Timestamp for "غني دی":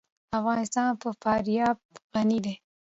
2.13-2.55